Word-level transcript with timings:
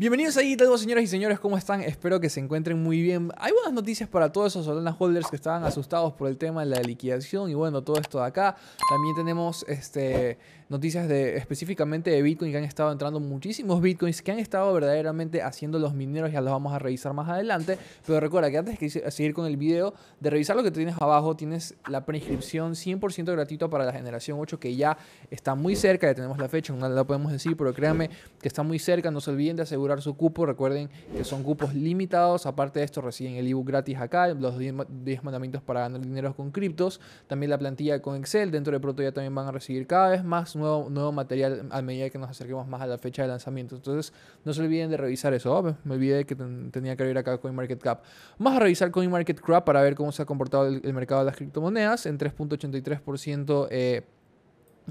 Bienvenidos 0.00 0.34
a 0.38 0.40
Digital, 0.40 0.66
señoras 0.78 1.04
y 1.04 1.08
señores, 1.08 1.38
¿cómo 1.38 1.58
están? 1.58 1.82
Espero 1.82 2.20
que 2.20 2.30
se 2.30 2.40
encuentren 2.40 2.82
muy 2.82 3.02
bien. 3.02 3.30
Hay 3.36 3.52
buenas 3.52 3.74
noticias 3.74 4.08
para 4.08 4.32
todos 4.32 4.50
esos 4.50 4.64
Solana 4.64 4.96
holders 4.98 5.28
que 5.28 5.36
estaban 5.36 5.62
asustados 5.62 6.14
por 6.14 6.30
el 6.30 6.38
tema 6.38 6.64
de 6.64 6.70
la 6.70 6.80
liquidación 6.80 7.50
y 7.50 7.54
bueno, 7.54 7.82
todo 7.82 8.00
esto 8.00 8.18
de 8.18 8.24
acá. 8.24 8.56
También 8.88 9.14
tenemos 9.14 9.62
este 9.68 10.38
noticias 10.70 11.08
de 11.08 11.36
específicamente 11.36 12.10
de 12.10 12.22
Bitcoin 12.22 12.52
que 12.52 12.58
han 12.58 12.64
estado 12.64 12.92
entrando 12.92 13.18
muchísimos 13.18 13.82
Bitcoins 13.82 14.22
que 14.22 14.30
han 14.30 14.38
estado 14.38 14.72
verdaderamente 14.72 15.42
haciendo 15.42 15.80
los 15.80 15.94
mineros, 15.94 16.30
ya 16.30 16.40
los 16.40 16.52
vamos 16.52 16.72
a 16.72 16.78
revisar 16.78 17.12
más 17.12 17.28
adelante, 17.28 17.76
pero 18.06 18.20
recuerda 18.20 18.50
que 18.52 18.58
antes 18.58 18.78
de 18.78 19.10
seguir 19.10 19.34
con 19.34 19.46
el 19.46 19.56
video, 19.56 19.92
de 20.20 20.30
revisar 20.30 20.54
lo 20.54 20.62
que 20.62 20.70
tienes 20.70 20.94
abajo, 21.02 21.34
tienes 21.34 21.74
la 21.88 22.06
preinscripción 22.06 22.74
100% 22.74 23.32
gratuita 23.32 23.68
para 23.68 23.84
la 23.84 23.92
generación 23.92 24.38
8 24.40 24.60
que 24.60 24.76
ya 24.76 24.96
está 25.28 25.56
muy 25.56 25.74
cerca, 25.74 26.06
ya 26.06 26.14
tenemos 26.14 26.38
la 26.38 26.48
fecha, 26.48 26.72
no 26.72 26.88
la 26.88 27.04
podemos 27.04 27.32
decir, 27.32 27.56
pero 27.56 27.74
créanme 27.74 28.08
que 28.40 28.46
está 28.46 28.62
muy 28.62 28.78
cerca, 28.78 29.10
no 29.10 29.20
se 29.20 29.32
olviden 29.32 29.56
de 29.56 29.64
asegurar 29.64 29.89
su 30.00 30.16
cupo, 30.16 30.46
recuerden 30.46 30.88
que 31.16 31.24
son 31.24 31.42
cupos 31.42 31.74
limitados, 31.74 32.46
aparte 32.46 32.78
de 32.78 32.84
esto 32.84 33.00
reciben 33.00 33.34
el 33.34 33.46
ebook 33.48 33.66
gratis 33.66 33.98
acá, 33.98 34.28
los 34.28 34.58
10 34.58 35.24
mandamientos 35.24 35.62
para 35.62 35.80
ganar 35.80 36.00
dinero 36.00 36.34
con 36.34 36.50
criptos, 36.50 37.00
también 37.26 37.50
la 37.50 37.58
plantilla 37.58 38.00
con 38.00 38.16
Excel, 38.16 38.50
dentro 38.50 38.72
de 38.72 38.80
pronto 38.80 39.02
ya 39.02 39.12
también 39.12 39.34
van 39.34 39.48
a 39.48 39.52
recibir 39.52 39.86
cada 39.86 40.10
vez 40.10 40.24
más 40.24 40.54
nuevo, 40.56 41.12
material 41.12 41.68
a 41.70 41.82
medida 41.82 42.10
que 42.10 42.18
nos 42.18 42.30
acerquemos 42.30 42.68
más 42.68 42.80
a 42.80 42.86
la 42.86 42.98
fecha 42.98 43.22
de 43.22 43.28
lanzamiento. 43.28 43.76
Entonces, 43.76 44.12
no 44.44 44.52
se 44.52 44.62
olviden 44.62 44.90
de 44.90 44.96
revisar 44.96 45.34
eso. 45.34 45.56
Oh, 45.56 45.74
me 45.84 45.94
olvidé 45.94 46.24
que 46.24 46.36
tenía 46.36 46.96
que 46.96 47.02
abrir 47.02 47.18
acá 47.18 47.38
CoinMarketCap. 47.38 48.04
Vamos 48.38 48.56
a 48.56 48.60
revisar 48.60 48.90
CoinMarketCap 48.90 49.64
para 49.64 49.82
ver 49.82 49.94
cómo 49.94 50.12
se 50.12 50.22
ha 50.22 50.26
comportado 50.26 50.66
el, 50.66 50.92
mercado 50.94 51.20
de 51.22 51.26
las 51.26 51.36
criptomonedas. 51.36 52.06
En 52.06 52.18
3.83% 52.18 53.68
eh, 53.70 54.02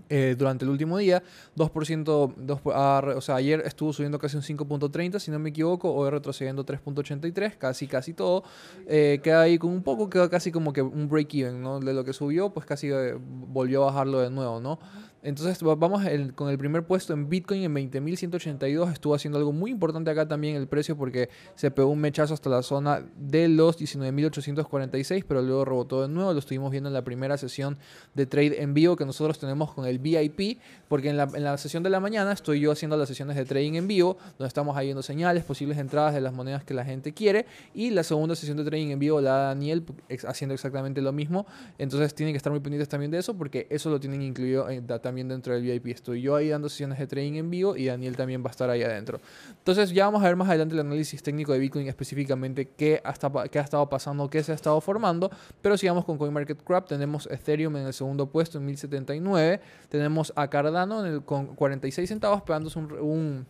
eh, 0.09 0.35
durante 0.37 0.65
el 0.65 0.71
último 0.71 0.97
día. 0.97 1.23
2%, 1.55 2.33
2, 2.35 2.59
o 2.65 3.21
sea, 3.21 3.35
ayer 3.35 3.61
estuvo 3.65 3.93
subiendo 3.93 4.19
casi 4.19 4.37
un 4.37 4.43
5.30, 4.43 5.19
si 5.19 5.31
no 5.31 5.39
me 5.39 5.49
equivoco, 5.49 5.93
hoy 5.93 6.09
retrocediendo 6.09 6.65
3.83, 6.65 7.57
casi, 7.57 7.87
casi 7.87 8.13
todo. 8.13 8.43
Eh, 8.87 9.19
queda 9.23 9.41
ahí 9.41 9.57
con 9.57 9.71
un 9.71 9.83
poco, 9.83 10.09
queda 10.09 10.29
casi 10.29 10.51
como 10.51 10.73
que 10.73 10.81
un 10.81 11.09
break-even, 11.09 11.61
¿no? 11.61 11.79
De 11.79 11.93
lo 11.93 12.03
que 12.03 12.13
subió, 12.13 12.49
pues 12.51 12.65
casi 12.65 12.89
volvió 13.19 13.83
a 13.83 13.87
bajarlo 13.87 14.19
de 14.19 14.29
nuevo, 14.29 14.59
¿no? 14.59 14.79
Entonces 15.21 15.61
vamos 15.61 16.03
con 16.35 16.49
el 16.49 16.57
primer 16.57 16.83
puesto 16.83 17.13
en 17.13 17.27
Bitcoin 17.27 17.63
en 17.63 17.75
20.182. 17.75 18.93
Estuvo 18.93 19.13
haciendo 19.13 19.37
algo 19.37 19.51
muy 19.51 19.71
importante 19.71 20.09
acá 20.09 20.27
también 20.27 20.55
el 20.55 20.67
precio 20.67 20.95
porque 20.95 21.29
se 21.55 21.71
pegó 21.71 21.89
un 21.89 21.99
mechazo 21.99 22.33
hasta 22.33 22.49
la 22.49 22.63
zona 22.63 23.03
de 23.17 23.49
los 23.49 23.77
19.846, 23.77 25.25
pero 25.27 25.41
luego 25.41 25.65
rebotó 25.65 26.01
de 26.01 26.07
nuevo. 26.07 26.31
Lo 26.31 26.39
estuvimos 26.39 26.71
viendo 26.71 26.87
en 26.87 26.93
la 26.93 27.03
primera 27.03 27.37
sesión 27.37 27.77
de 28.13 28.25
trade 28.25 28.61
en 28.61 28.73
vivo 28.73 28.95
que 28.95 29.05
nosotros 29.05 29.37
tenemos 29.39 29.73
con 29.73 29.85
el 29.85 29.99
VIP, 29.99 30.59
porque 30.87 31.09
en 31.09 31.17
la, 31.17 31.23
en 31.33 31.43
la 31.43 31.57
sesión 31.57 31.83
de 31.83 31.89
la 31.89 31.99
mañana 31.99 32.31
estoy 32.31 32.61
yo 32.61 32.71
haciendo 32.71 32.95
las 32.95 33.09
sesiones 33.09 33.35
de 33.35 33.43
trading 33.43 33.73
en 33.73 33.87
vivo, 33.87 34.17
donde 34.37 34.47
estamos 34.47 34.77
ahí 34.77 34.87
viendo 34.87 35.01
señales, 35.01 35.43
posibles 35.43 35.77
entradas 35.77 36.13
de 36.13 36.21
las 36.21 36.33
monedas 36.33 36.63
que 36.63 36.73
la 36.73 36.85
gente 36.85 37.13
quiere. 37.13 37.45
Y 37.73 37.89
la 37.89 38.03
segunda 38.03 38.35
sesión 38.35 38.55
de 38.55 38.63
trading 38.63 38.91
en 38.91 38.99
vivo 38.99 39.19
la 39.19 39.31
da 39.31 39.43
Daniel 39.49 39.83
haciendo 40.25 40.53
exactamente 40.53 41.01
lo 41.01 41.11
mismo. 41.11 41.45
Entonces 41.77 42.15
tienen 42.15 42.33
que 42.33 42.37
estar 42.37 42.51
muy 42.51 42.61
pendientes 42.61 42.87
también 42.87 43.11
de 43.11 43.17
eso 43.17 43.33
porque 43.35 43.67
eso 43.69 43.89
lo 43.89 43.99
tienen 43.99 44.21
incluido 44.21 44.69
en 44.69 44.87
data 44.87 45.08
también 45.09 45.27
dentro 45.27 45.53
del 45.53 45.63
VIP. 45.63 45.87
Estoy 45.87 46.21
yo 46.21 46.35
ahí 46.35 46.49
dando 46.49 46.69
sesiones 46.69 46.99
de 46.99 47.07
trading 47.07 47.33
en 47.33 47.49
vivo 47.49 47.75
y 47.75 47.87
Daniel 47.87 48.15
también 48.15 48.43
va 48.43 48.49
a 48.49 48.51
estar 48.51 48.69
ahí 48.69 48.83
adentro. 48.83 49.19
Entonces 49.49 49.89
ya 49.89 50.05
vamos 50.05 50.21
a 50.21 50.25
ver 50.25 50.35
más 50.35 50.47
adelante 50.47 50.75
el 50.75 50.81
análisis 50.81 51.23
técnico 51.23 51.51
de 51.51 51.59
Bitcoin 51.59 51.87
específicamente 51.87 52.69
qué, 52.77 53.01
hasta, 53.03 53.31
qué 53.49 53.57
ha 53.57 53.63
estado 53.63 53.89
pasando, 53.89 54.29
qué 54.29 54.43
se 54.43 54.51
ha 54.51 54.55
estado 54.55 54.79
formando. 54.81 55.31
Pero 55.63 55.77
sigamos 55.77 56.05
con 56.05 56.19
CoinMarketCap. 56.19 56.87
Tenemos 56.87 57.27
Ethereum 57.31 57.75
en 57.77 57.87
el 57.87 57.93
segundo 57.93 58.27
puesto 58.27 58.59
en 58.59 58.65
1079. 58.65 59.59
Tenemos 59.89 60.31
a 60.35 60.47
Cardano 60.47 61.03
en 61.03 61.13
el, 61.13 61.23
con 61.23 61.55
46 61.55 62.07
centavos 62.07 62.43
pegándose 62.43 62.77
un 62.77 62.89
un 63.01 63.45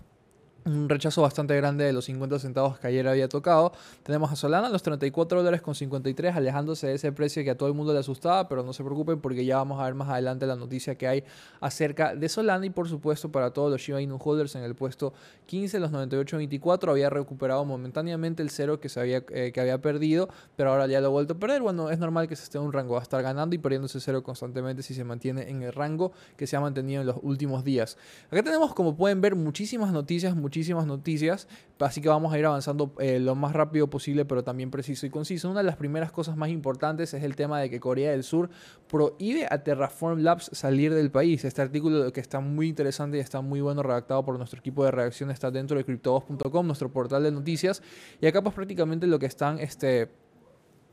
rechazo 0.88 1.22
bastante 1.22 1.56
grande 1.56 1.86
de 1.86 1.94
los 1.94 2.06
50 2.06 2.40
centavos 2.40 2.80
que 2.80 2.88
ayer 2.88 3.08
había 3.08 3.28
tocado. 3.30 3.72
Tenemos 4.04 4.32
a 4.32 4.36
Solana 4.36 4.70
los 4.70 4.84
34 4.84 5.40
dólares 5.40 5.62
con 5.62 5.76
53, 5.76 6.36
alejándose 6.36 6.88
de 6.88 6.96
ese 6.96 7.12
precio 7.12 7.44
que 7.44 7.52
a 7.52 7.58
todo 7.58 7.70
el 7.70 7.76
mundo 7.76 7.94
le 7.94 8.00
asustaba, 8.00 8.48
pero 8.48 8.64
no 8.64 8.74
se 8.74 8.84
preocupen 8.84 9.20
porque 9.20 9.46
ya 9.46 9.58
vamos 9.58 9.80
a 9.80 9.86
ver 9.86 9.96
más 9.96 10.10
adelante 10.10 10.46
la 10.46 10.56
noticia 10.56 10.96
que 10.96 11.08
hay 11.08 11.24
acerca 11.60 12.16
de 12.16 12.30
Solana 12.30 12.66
y 12.66 12.70
por 12.70 12.88
supuesto 12.88 13.32
para 13.32 13.52
todos 13.52 13.72
los 13.72 13.82
Shiba 13.82 14.02
Inu 14.02 14.20
holders 14.24 14.56
en 14.56 14.64
el 14.64 14.76
puesto 14.76 15.14
15, 15.46 15.80
los 15.80 15.92
98.24 15.92 16.92
había 16.92 17.10
recuperado 17.10 17.66
momentáneamente 17.66 18.44
el 18.44 18.50
cero 18.50 18.80
que, 18.80 18.90
se 18.90 19.00
había, 19.00 19.24
eh, 19.30 19.52
que 19.54 19.62
había 19.62 19.82
perdido, 19.82 20.30
pero 20.56 20.72
ahora 20.72 20.88
ya 20.88 21.02
lo 21.02 21.08
ha 21.08 21.10
vuelto 21.10 21.34
a 21.34 21.38
perder. 21.38 21.62
Bueno, 21.62 21.90
es 21.90 22.00
normal 22.00 22.28
que 22.28 22.36
se 22.36 22.44
esté 22.44 22.58
en 22.58 22.66
un 22.66 22.74
rango, 22.74 22.94
va 22.94 23.00
a 23.00 23.04
estar 23.04 23.22
ganando 23.24 23.56
y 23.56 23.58
perdiendo 23.58 23.88
ese 23.88 24.00
cero 24.00 24.24
constantemente 24.24 24.84
si 24.84 24.94
se 24.94 25.04
mantiene 25.04 25.50
en 25.50 25.64
el 25.64 25.74
rango 25.74 26.12
que 26.38 26.48
se 26.48 26.56
ha 26.56 26.60
mantenido 26.60 27.02
en 27.02 27.08
los 27.08 27.18
últimos 27.22 27.64
días. 27.64 27.98
Acá 28.30 28.44
tenemos, 28.44 28.74
como 28.74 28.96
pueden 28.96 29.22
ver, 29.22 29.36
muchísimas 29.36 29.92
noticias, 29.92 30.36
muchísimas 30.36 30.59
muchísimas 30.60 30.86
noticias, 30.86 31.48
así 31.80 32.02
que 32.02 32.10
vamos 32.10 32.34
a 32.34 32.38
ir 32.38 32.46
avanzando 32.46 32.94
eh, 33.00 33.18
lo 33.20 33.34
más 33.34 33.54
rápido 33.54 33.90
posible, 33.90 34.26
pero 34.26 34.44
también 34.44 34.72
preciso 34.72 35.06
y 35.06 35.10
conciso. 35.10 35.50
Una 35.50 35.62
de 35.62 35.66
las 35.66 35.78
primeras 35.78 36.12
cosas 36.12 36.36
más 36.36 36.50
importantes 36.50 37.14
es 37.14 37.24
el 37.24 37.38
tema 37.38 37.62
de 37.62 37.70
que 37.70 37.80
Corea 37.80 38.12
del 38.12 38.24
Sur 38.24 38.50
prohíbe 38.90 39.48
a 39.50 39.64
Terraform 39.64 40.20
Labs 40.20 40.50
salir 40.52 40.94
del 40.94 41.12
país. 41.12 41.46
Este 41.46 41.62
artículo 41.62 42.12
que 42.12 42.20
está 42.20 42.42
muy 42.42 42.68
interesante 42.68 43.16
y 43.16 43.22
está 43.22 43.40
muy 43.40 43.62
bueno 43.62 43.84
redactado 43.84 44.26
por 44.26 44.38
nuestro 44.38 44.60
equipo 44.60 44.84
de 44.84 44.92
redacción 44.92 45.32
está 45.32 45.50
dentro 45.50 45.78
de 45.78 45.86
crypto2.com, 45.86 46.68
nuestro 46.68 46.92
portal 46.92 47.24
de 47.24 47.32
noticias, 47.32 47.82
y 48.20 48.28
acá 48.28 48.42
pues 48.42 48.54
prácticamente 48.54 49.08
lo 49.08 49.18
que 49.18 49.28
están 49.28 49.60
este 49.60 50.10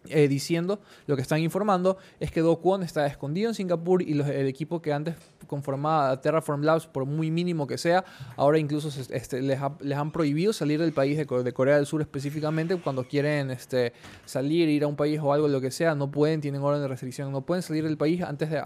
eh, 0.08 0.28
diciendo, 0.28 0.80
lo 1.06 1.16
que 1.16 1.22
están 1.22 1.40
informando 1.40 1.98
es 2.20 2.30
que 2.30 2.40
Do 2.40 2.56
Kwon 2.56 2.82
está 2.82 3.06
escondido 3.06 3.48
en 3.48 3.54
Singapur 3.54 4.02
y 4.02 4.12
el 4.12 4.46
equipo 4.46 4.80
que 4.80 4.92
antes 4.92 5.16
conformaba 5.46 6.20
Terraform 6.20 6.62
Labs, 6.62 6.86
por 6.86 7.06
muy 7.06 7.30
mínimo 7.30 7.66
que 7.66 7.78
sea, 7.78 8.04
ahora 8.36 8.58
incluso 8.58 8.88
este, 9.10 9.42
les, 9.42 9.60
han 9.60 10.10
prohibido 10.12 10.52
salir 10.52 10.80
del 10.80 10.92
país 10.92 11.16
de, 11.16 11.26
Corea 11.26 11.76
del 11.76 11.86
Sur 11.86 12.00
específicamente 12.00 12.76
cuando 12.76 13.04
quieren 13.04 13.50
este, 13.50 13.92
salir, 14.24 14.68
ir 14.68 14.84
a 14.84 14.86
un 14.86 14.96
país 14.96 15.20
o 15.22 15.32
algo, 15.32 15.48
lo 15.48 15.60
que 15.60 15.70
sea, 15.70 15.94
no 15.94 16.10
pueden, 16.10 16.40
tienen 16.40 16.62
orden 16.62 16.82
de 16.82 16.88
restricción, 16.88 17.32
no 17.32 17.42
pueden 17.42 17.62
salir 17.62 17.84
del 17.84 17.96
país 17.96 18.22
antes 18.22 18.50
de, 18.50 18.62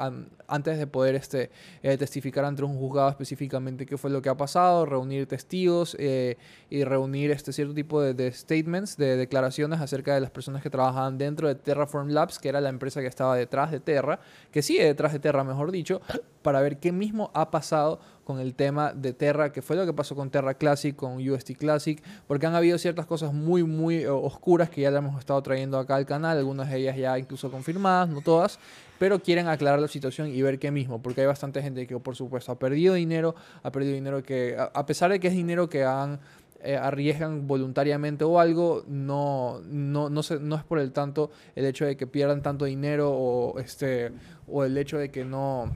antes 0.48 0.78
de 0.78 0.86
poder 0.86 1.14
este, 1.14 1.50
eh, 1.82 1.96
testificar 1.96 2.44
ante 2.44 2.62
un 2.64 2.76
juzgado 2.76 3.10
específicamente 3.10 3.86
qué 3.86 3.96
fue 3.96 4.10
lo 4.10 4.22
que 4.22 4.28
ha 4.28 4.36
pasado, 4.36 4.86
reunir 4.86 5.26
testigos 5.26 5.96
eh, 5.98 6.36
y 6.68 6.84
reunir 6.84 7.30
este 7.30 7.52
cierto 7.52 7.74
tipo 7.74 8.00
de, 8.00 8.14
de 8.14 8.32
statements, 8.32 8.96
de 8.96 9.16
declaraciones 9.16 9.80
acerca 9.80 10.14
de 10.14 10.20
las 10.20 10.30
personas 10.30 10.62
que 10.62 10.70
trabajaban 10.70 11.18
dentro 11.18 11.29
dentro 11.30 11.48
de 11.48 11.54
Terraform 11.54 12.10
Labs, 12.10 12.38
que 12.38 12.48
era 12.48 12.60
la 12.60 12.68
empresa 12.68 13.00
que 13.00 13.06
estaba 13.06 13.36
detrás 13.36 13.70
de 13.70 13.80
Terra, 13.80 14.20
que 14.50 14.62
sigue 14.62 14.84
detrás 14.84 15.12
de 15.12 15.18
Terra, 15.18 15.44
mejor 15.44 15.70
dicho, 15.70 16.00
para 16.42 16.60
ver 16.60 16.78
qué 16.78 16.92
mismo 16.92 17.30
ha 17.34 17.50
pasado 17.50 18.00
con 18.24 18.38
el 18.38 18.54
tema 18.54 18.92
de 18.92 19.12
Terra, 19.12 19.52
que 19.52 19.62
fue 19.62 19.76
lo 19.76 19.84
que 19.84 19.92
pasó 19.92 20.14
con 20.14 20.30
Terra 20.30 20.54
Classic, 20.54 20.94
con 20.94 21.16
UST 21.16 21.56
Classic, 21.56 22.02
porque 22.28 22.46
han 22.46 22.54
habido 22.54 22.78
ciertas 22.78 23.06
cosas 23.06 23.32
muy, 23.32 23.64
muy 23.64 23.96
eh, 23.96 24.08
oscuras 24.08 24.70
que 24.70 24.82
ya 24.82 24.90
le 24.90 24.98
hemos 24.98 25.18
estado 25.18 25.42
trayendo 25.42 25.78
acá 25.78 25.96
al 25.96 26.06
canal, 26.06 26.38
algunas 26.38 26.70
de 26.70 26.78
ellas 26.78 26.96
ya 26.96 27.18
incluso 27.18 27.50
confirmadas, 27.50 28.08
no 28.08 28.20
todas, 28.20 28.58
pero 28.98 29.20
quieren 29.20 29.48
aclarar 29.48 29.80
la 29.80 29.88
situación 29.88 30.28
y 30.28 30.42
ver 30.42 30.58
qué 30.58 30.70
mismo, 30.70 31.02
porque 31.02 31.22
hay 31.22 31.26
bastante 31.26 31.62
gente 31.62 31.86
que 31.86 31.98
por 31.98 32.14
supuesto 32.14 32.52
ha 32.52 32.58
perdido 32.58 32.94
dinero, 32.94 33.34
ha 33.62 33.72
perdido 33.72 33.94
dinero 33.94 34.22
que, 34.22 34.56
a 34.58 34.86
pesar 34.86 35.10
de 35.10 35.18
que 35.18 35.28
es 35.28 35.34
dinero 35.34 35.68
que 35.68 35.84
han 35.84 36.20
eh, 36.62 36.76
arriesgan 36.76 37.46
voluntariamente 37.46 38.24
o 38.24 38.38
algo, 38.38 38.84
no, 38.86 39.60
no, 39.64 40.10
no, 40.10 40.20
no 40.40 40.56
es 40.56 40.64
por 40.64 40.78
el 40.78 40.92
tanto 40.92 41.30
el 41.54 41.64
hecho 41.64 41.86
de 41.86 41.96
que 41.96 42.06
pierdan 42.06 42.42
tanto 42.42 42.64
dinero 42.64 43.10
o, 43.12 43.58
este, 43.58 44.12
o 44.46 44.64
el 44.64 44.76
hecho 44.76 44.98
de 44.98 45.10
que 45.10 45.24
no 45.24 45.72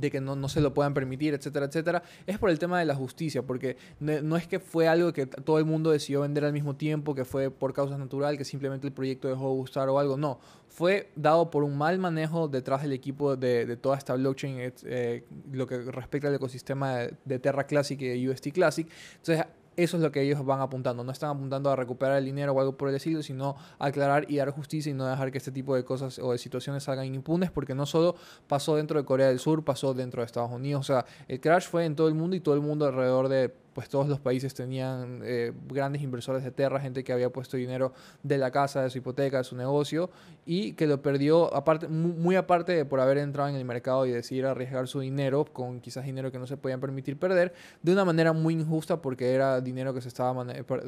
de 0.00 0.10
que 0.10 0.20
no, 0.20 0.36
no, 0.36 0.48
se 0.48 0.60
lo 0.60 0.74
puedan 0.74 0.94
permitir, 0.94 1.34
etcétera, 1.34 1.66
etcétera, 1.66 2.02
es 2.26 2.38
por 2.38 2.50
el 2.50 2.58
tema 2.58 2.78
de 2.78 2.84
la 2.84 2.94
justicia, 2.94 3.42
porque 3.42 3.76
no, 4.00 4.36
es 4.36 4.46
que 4.46 4.58
fue 4.58 4.88
algo 4.88 5.12
que 5.12 5.26
todo 5.26 5.58
el 5.58 5.64
mundo 5.64 5.90
decidió 5.90 6.22
vender 6.22 6.44
al 6.44 6.52
mismo 6.52 6.74
tiempo, 6.74 7.14
que 7.14 7.24
fue 7.24 7.50
por 7.50 7.72
causas 7.72 7.98
natural, 7.98 8.36
que 8.36 8.44
simplemente 8.44 8.86
el 8.86 8.92
proyecto 8.92 9.28
dejó 9.28 9.50
de 9.50 9.54
gustar 9.54 9.88
o 9.88 9.98
algo, 9.98 10.16
no, 10.16 10.40
fue 10.68 11.10
dado 11.14 11.50
por 11.50 11.62
un 11.62 11.78
mal 11.78 11.98
manejo 11.98 12.48
detrás 12.48 12.82
del 12.82 12.92
equipo 12.92 13.36
de, 13.36 13.66
de 13.66 13.76
toda 13.76 13.96
esta 13.96 14.14
blockchain, 14.14 14.72
eh, 14.84 15.24
lo 15.52 15.66
que 15.66 15.78
respecta 15.78 16.28
al 16.28 16.34
ecosistema 16.34 16.96
de, 16.96 17.14
de 17.24 17.38
Terra 17.38 17.64
Classic 17.64 18.00
y 18.00 18.08
de 18.08 18.28
UST 18.28 18.48
Classic, 18.48 18.88
entonces 19.18 19.46
eso 19.76 19.96
es 19.96 20.02
lo 20.02 20.12
que 20.12 20.22
ellos 20.22 20.44
van 20.44 20.60
apuntando. 20.60 21.04
No 21.04 21.12
están 21.12 21.30
apuntando 21.30 21.70
a 21.70 21.76
recuperar 21.76 22.18
el 22.18 22.24
dinero 22.24 22.52
o 22.52 22.60
algo 22.60 22.76
por 22.76 22.88
el 22.88 22.94
estilo, 22.94 23.22
sino 23.22 23.56
a 23.78 23.86
aclarar 23.86 24.30
y 24.30 24.36
dar 24.36 24.50
justicia 24.50 24.90
y 24.90 24.94
no 24.94 25.06
dejar 25.06 25.32
que 25.32 25.38
este 25.38 25.52
tipo 25.52 25.74
de 25.74 25.84
cosas 25.84 26.18
o 26.18 26.32
de 26.32 26.38
situaciones 26.38 26.84
salgan 26.84 27.06
impunes, 27.06 27.50
porque 27.50 27.74
no 27.74 27.86
solo 27.86 28.16
pasó 28.46 28.76
dentro 28.76 28.98
de 28.98 29.04
Corea 29.04 29.28
del 29.28 29.38
Sur, 29.38 29.64
pasó 29.64 29.94
dentro 29.94 30.22
de 30.22 30.26
Estados 30.26 30.50
Unidos. 30.50 30.80
O 30.80 30.92
sea, 30.92 31.06
el 31.28 31.40
crash 31.40 31.68
fue 31.68 31.84
en 31.84 31.96
todo 31.96 32.08
el 32.08 32.14
mundo 32.14 32.36
y 32.36 32.40
todo 32.40 32.54
el 32.54 32.60
mundo 32.60 32.86
alrededor 32.86 33.28
de 33.28 33.54
pues 33.74 33.88
todos 33.88 34.08
los 34.08 34.20
países 34.20 34.54
tenían 34.54 35.20
eh, 35.24 35.52
grandes 35.68 36.00
inversores 36.02 36.44
de 36.44 36.50
tierra, 36.50 36.80
gente 36.80 37.04
que 37.04 37.12
había 37.12 37.30
puesto 37.30 37.56
dinero 37.56 37.92
de 38.22 38.38
la 38.38 38.50
casa, 38.50 38.82
de 38.82 38.90
su 38.90 38.98
hipoteca, 38.98 39.38
de 39.38 39.44
su 39.44 39.56
negocio, 39.56 40.10
y 40.46 40.72
que 40.72 40.86
lo 40.86 41.02
perdió, 41.02 41.54
aparte, 41.54 41.88
muy, 41.88 42.36
aparte 42.36 42.72
de 42.72 42.84
por 42.84 43.00
haber 43.00 43.18
entrado 43.18 43.48
en 43.48 43.56
el 43.56 43.64
mercado 43.64 44.06
y 44.06 44.12
decidir 44.12 44.46
arriesgar 44.46 44.86
su 44.88 45.00
dinero, 45.00 45.44
con 45.44 45.80
quizás 45.80 46.04
dinero 46.04 46.30
que 46.30 46.38
no 46.38 46.46
se 46.46 46.56
podían 46.56 46.80
permitir 46.80 47.18
perder, 47.18 47.52
de 47.82 47.92
una 47.92 48.04
manera 48.04 48.32
muy 48.32 48.54
injusta 48.54 49.02
porque 49.02 49.34
era 49.34 49.60
dinero 49.60 49.92
que 49.92 50.00
se 50.00 50.08
estaba, 50.08 50.44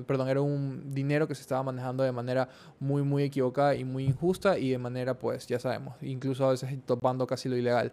perdón, 0.06 0.28
era 0.28 0.40
un 0.40 0.92
dinero 0.94 1.26
que 1.26 1.34
se 1.34 1.42
estaba 1.42 1.62
manejando 1.64 2.04
de 2.04 2.12
manera 2.12 2.48
muy, 2.78 3.02
muy 3.02 3.24
equivocada 3.24 3.74
y 3.74 3.84
muy 3.84 4.04
injusta 4.04 4.58
y 4.58 4.70
de 4.70 4.78
manera, 4.78 5.18
pues, 5.18 5.46
ya 5.46 5.58
sabemos, 5.58 5.96
incluso 6.02 6.46
a 6.46 6.50
veces 6.50 6.70
topando 6.86 7.26
casi 7.26 7.48
lo 7.48 7.56
ilegal. 7.56 7.92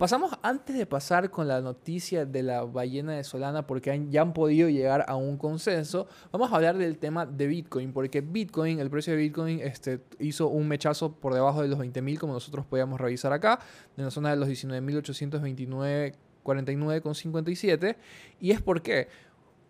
Pasamos 0.00 0.32
antes 0.42 0.78
de 0.78 0.86
pasar 0.86 1.28
con 1.28 1.46
la 1.46 1.60
noticia 1.60 2.24
de 2.24 2.42
la 2.42 2.62
ballena 2.62 3.12
de 3.12 3.22
Solana, 3.22 3.66
porque 3.66 4.06
ya 4.08 4.22
han 4.30 4.32
podido 4.32 4.68
llegar 4.68 5.04
a 5.08 5.16
un 5.16 5.36
consenso. 5.36 6.06
Vamos 6.32 6.52
a 6.52 6.56
hablar 6.56 6.78
del 6.78 6.98
tema 6.98 7.26
de 7.26 7.46
Bitcoin, 7.46 7.92
porque 7.92 8.20
Bitcoin, 8.20 8.80
el 8.80 8.90
precio 8.90 9.12
de 9.12 9.18
Bitcoin 9.18 9.60
este, 9.60 10.00
hizo 10.18 10.48
un 10.48 10.68
mechazo 10.68 11.12
por 11.12 11.34
debajo 11.34 11.62
de 11.62 11.68
los 11.68 11.78
20.000, 11.78 12.18
como 12.18 12.32
nosotros 12.32 12.64
podíamos 12.66 13.00
revisar 13.00 13.32
acá, 13.32 13.58
en 13.96 14.04
la 14.04 14.10
zona 14.10 14.30
de 14.30 14.36
los 14.36 14.48
19.829. 14.48 16.14
49,57 16.42 17.96
y 18.40 18.50
es 18.50 18.62
por 18.62 18.80
qué 18.80 19.08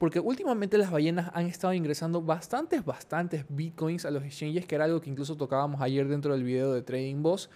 porque 0.00 0.18
últimamente 0.18 0.78
las 0.78 0.90
ballenas 0.90 1.30
han 1.34 1.44
estado 1.44 1.74
ingresando 1.74 2.22
bastantes, 2.22 2.82
bastantes 2.82 3.44
bitcoins 3.50 4.06
a 4.06 4.10
los 4.10 4.24
exchanges, 4.24 4.64
que 4.64 4.74
era 4.74 4.84
algo 4.84 4.98
que 5.02 5.10
incluso 5.10 5.36
tocábamos 5.36 5.82
ayer 5.82 6.08
dentro 6.08 6.32
del 6.32 6.42
video 6.42 6.72
de 6.72 6.80
Trading 6.80 7.22
Boss. 7.22 7.50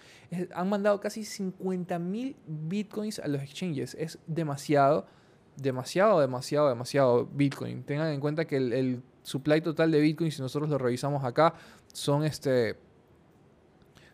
han 0.53 0.69
mandado 0.69 0.99
casi 0.99 1.25
50 1.25 1.97
mil 1.97 2.35
bitcoins 2.45 3.17
a 3.17 3.27
los 3.27 3.41
exchanges. 3.41 3.95
Es 3.95 4.19
demasiado, 4.27 5.07
demasiado, 5.55 6.19
demasiado, 6.19 6.69
demasiado 6.69 7.25
bitcoin. 7.25 7.83
Tengan 7.83 8.13
en 8.13 8.19
cuenta 8.19 8.45
que 8.45 8.57
el, 8.57 9.01
supply 9.23 9.59
total 9.59 9.89
de 9.89 9.99
bitcoin, 9.99 10.31
si 10.31 10.41
nosotros 10.41 10.69
lo 10.69 10.77
revisamos 10.77 11.23
acá, 11.23 11.55
son 11.91 12.23
este 12.23 12.77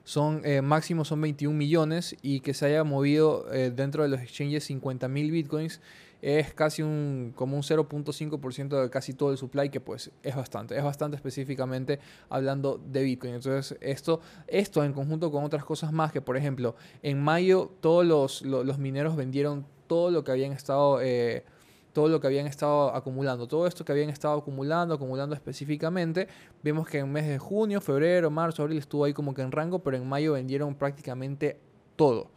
son 0.03 0.41
eh, 0.45 0.61
máximo 0.61 1.03
son 1.03 1.21
21 1.21 1.55
millones 1.55 2.15
y 2.21 2.39
que 2.39 2.53
se 2.53 2.65
haya 2.65 2.83
movido 2.85 3.45
eh, 3.53 3.71
dentro 3.75 4.03
de 4.03 4.09
los 4.09 4.21
exchanges 4.21 4.63
50 4.63 5.07
mil 5.09 5.31
bitcoins 5.31 5.81
es 6.21 6.53
casi 6.53 6.81
un, 6.81 7.33
como 7.35 7.55
un 7.55 7.63
0.5% 7.63 8.81
de 8.81 8.89
casi 8.89 9.13
todo 9.13 9.31
el 9.31 9.37
supply, 9.37 9.69
que 9.69 9.81
pues 9.81 10.11
es 10.23 10.35
bastante, 10.35 10.77
es 10.77 10.83
bastante 10.83 11.15
específicamente 11.15 11.99
hablando 12.29 12.79
de 12.85 13.03
Bitcoin. 13.03 13.35
Entonces 13.35 13.77
esto, 13.81 14.21
esto 14.47 14.83
en 14.83 14.93
conjunto 14.93 15.31
con 15.31 15.43
otras 15.43 15.65
cosas 15.65 15.91
más, 15.91 16.11
que 16.11 16.21
por 16.21 16.37
ejemplo 16.37 16.75
en 17.01 17.21
mayo 17.21 17.71
todos 17.81 18.05
los, 18.05 18.41
los, 18.43 18.77
mineros 18.77 19.15
vendieron 19.15 19.65
todo 19.91 20.09
lo 20.09 20.23
que 20.23 20.31
habían 20.31 20.53
estado... 20.53 21.01
Eh, 21.01 21.43
todo 21.91 22.07
lo 22.07 22.21
que 22.21 22.27
habían 22.27 22.47
estado 22.47 22.95
acumulando, 22.95 23.49
todo 23.49 23.67
esto 23.67 23.83
que 23.83 23.91
habían 23.91 24.09
estado 24.09 24.39
acumulando, 24.39 24.93
acumulando 24.93 25.35
específicamente, 25.35 26.29
vemos 26.63 26.87
que 26.87 26.99
en 26.99 27.11
mes 27.11 27.27
de 27.27 27.37
junio, 27.37 27.81
febrero, 27.81 28.31
marzo, 28.31 28.61
abril 28.61 28.77
estuvo 28.77 29.03
ahí 29.03 29.11
como 29.11 29.33
que 29.33 29.41
en 29.41 29.51
rango, 29.51 29.79
pero 29.79 29.97
en 29.97 30.07
mayo 30.07 30.31
vendieron 30.31 30.73
prácticamente 30.73 31.59
todo 31.97 32.29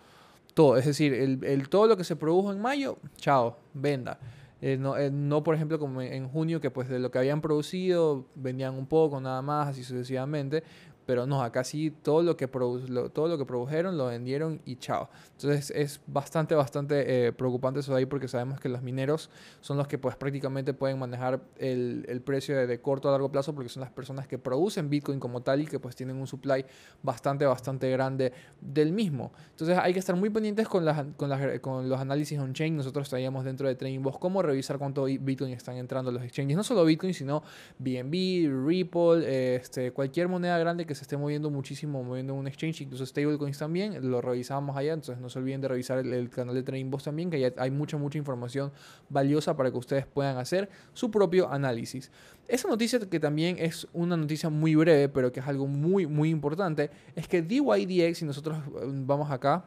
todo. 0.55 0.77
Es 0.77 0.87
decir, 0.87 1.13
el, 1.13 1.69
todo 1.69 1.87
lo 1.87 1.97
que 1.97 2.05
se 2.05 2.17
produjo 2.17 2.53
en 2.53 2.61
mayo, 2.61 2.97
chao, 3.17 3.59
venda. 3.75 4.19
Eh, 4.63 4.79
no, 4.79 4.97
eh, 4.97 5.11
no, 5.11 5.43
por 5.43 5.55
ejemplo, 5.55 5.79
como 5.79 6.01
en 6.01 6.29
junio, 6.29 6.61
que 6.61 6.71
pues 6.71 6.89
de 6.89 6.99
lo 6.99 7.11
que 7.11 7.19
habían 7.19 7.43
producido 7.43 8.25
vendían 8.35 8.75
un 8.75 8.87
poco, 8.87 9.21
nada 9.21 9.43
más, 9.43 9.69
así 9.69 9.85
sucesivamente. 9.85 10.63
Pero 11.07 11.27
no, 11.27 11.43
acá 11.43 11.65
sí 11.65 11.91
todo 11.91 12.23
lo 12.23 12.37
que, 12.37 12.49
todo 12.49 13.29
lo 13.29 13.39
que 13.39 13.45
produjeron 13.45 13.99
lo 13.99 14.07
vendieron 14.07 14.61
y 14.65 14.77
chao. 14.77 15.09
Entonces 15.33 15.71
es 15.71 16.01
bastante, 16.07 16.55
bastante 16.55 17.27
eh, 17.27 17.33
preocupante 17.33 17.81
eso 17.81 17.93
de 17.93 17.99
ahí 17.99 18.07
porque 18.07 18.29
sabemos 18.29 18.61
que 18.61 18.69
los 18.69 18.83
mineros 18.83 19.31
son 19.61 19.77
los 19.77 19.87
que 19.87 19.99
pues 19.99 20.17
prácticamente 20.17 20.75
pueden 20.75 20.99
manejar 20.99 21.41
el, 21.59 22.05
el 22.09 22.21
precio 22.21 22.67
de, 22.67 22.81
corto 22.81 23.09
a 23.09 23.13
largo 23.13 23.31
plazo 23.31 23.55
porque 23.55 23.69
son 23.69 23.83
las 23.83 23.91
personas 23.91 24.27
que 24.27 24.39
producen 24.39 24.91
Bitcoin 24.91 25.21
como 25.21 25.43
tal 25.43 25.61
y 25.61 25.67
que 25.67 25.79
pues 25.79 25.97
tienen 25.97 26.17
un 26.17 26.27
supply 26.27 26.65
bastante, 27.03 27.45
bastante 27.45 27.91
grande 27.91 28.33
del 28.61 28.93
mismo. 28.93 29.33
Entonces 29.51 29.79
hay 29.79 29.93
que 29.93 29.99
estar 29.99 30.17
muy 30.17 30.31
pendientes 30.31 30.69
con, 30.69 30.85
las, 30.85 31.05
con, 31.17 31.29
las, 31.29 31.61
con 31.61 31.89
los 31.89 32.01
análisis 32.01 32.39
on-chain. 32.39 32.77
Nosotros 32.77 33.09
traíamos 33.09 33.45
dentro 33.45 33.69
de 33.69 33.75
Trading 33.75 34.01
Box 34.01 34.19
cómo 34.19 34.43
revisar 34.43 34.79
cuánto 34.79 35.05
Bitcoin 35.05 35.53
están 35.53 35.77
entrando 35.77 36.11
a 36.11 36.13
los 36.15 36.23
exchanges. 36.23 36.57
No 36.57 36.65
solo 36.65 36.85
Bitcoin, 36.85 37.15
sino 37.15 37.43
BNB, 37.79 38.67
Ripple, 38.67 39.57
este, 39.57 39.93
cualquier 39.93 40.29
moneda 40.29 40.59
grande 40.59 40.87
que 40.87 40.94
se 40.95 41.03
esté 41.03 41.17
moviendo 41.17 41.51
muchísimo, 41.51 42.03
moviendo 42.03 42.35
un 42.35 42.47
exchange, 42.47 42.83
incluso 42.83 43.05
stablecoins 43.07 43.59
también, 43.59 44.11
lo 44.11 44.21
revisábamos 44.21 44.77
allá, 44.77 44.93
entonces 44.93 45.21
no 45.21 45.29
se 45.29 45.39
olviden 45.39 45.61
de 45.61 45.69
revisar 45.69 45.99
el, 45.99 46.31
canal 46.31 46.55
de 46.55 46.63
Trading 46.63 46.91
Boss 46.91 47.05
también, 47.05 47.31
que 47.31 47.53
hay 47.57 47.71
mucha, 47.71 47.97
mucha 47.97 48.19
información 48.19 48.73
valiosa 49.09 49.57
para 49.57 49.71
que 49.71 49.79
ustedes 49.79 50.07
puedan 50.07 50.39
hacer 50.39 50.69
su 50.93 51.11
propio 51.11 51.51
análisis. 51.51 52.11
Esa 52.49 52.69
noticia 52.69 53.01
que 53.01 53.21
también 53.21 53.57
es 53.59 53.87
una 53.93 54.17
noticia 54.17 54.51
muy 54.51 54.75
breve, 54.75 55.09
pero 55.09 55.33
que 55.33 55.41
es 55.41 55.47
algo 55.47 55.67
muy, 55.67 56.07
muy 56.07 56.31
importante, 56.31 56.91
es 57.15 57.29
que 57.29 57.43
DYDX, 57.43 58.19
si 58.19 58.25
nosotros 58.25 58.59
eh, 58.59 58.87
vamos 58.87 59.31
acá 59.31 59.65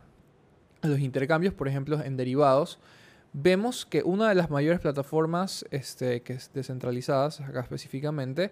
a 0.81 0.87
los 0.87 0.99
intercambios, 0.99 1.53
por 1.53 1.67
ejemplo, 1.67 2.01
en 2.03 2.17
derivados, 2.17 2.79
vemos 3.33 3.85
que 3.85 4.03
una 4.03 4.29
de 4.29 4.35
las 4.35 4.49
mayores 4.49 4.79
plataformas 4.79 5.65
este, 5.71 6.21
que 6.21 6.33
es 6.33 6.51
descentralizadas, 6.53 7.41
acá 7.41 7.61
específicamente, 7.61 8.51